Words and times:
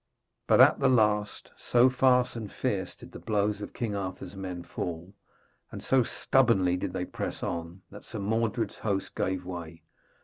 But 0.47 0.61
at 0.61 0.79
the 0.79 0.89
last, 0.89 1.51
so 1.59 1.87
fast 1.87 2.35
and 2.35 2.51
fierce 2.51 2.95
did 2.95 3.11
the 3.11 3.19
blows 3.19 3.61
of 3.61 3.71
King 3.71 3.95
Arthur's 3.95 4.35
men 4.35 4.63
fall, 4.63 5.13
and 5.71 5.83
so 5.83 6.01
stubbornly 6.01 6.75
did 6.75 6.91
they 6.91 7.05
press 7.05 7.43
on, 7.43 7.83
that 7.91 8.03
Sir 8.05 8.17
Mordred's 8.17 8.77
host 8.79 9.13
gave 9.13 9.45
way. 9.45 9.83